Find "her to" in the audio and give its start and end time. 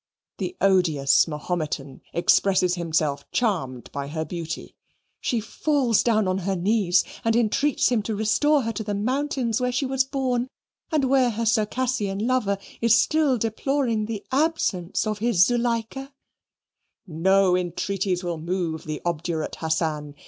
8.63-8.83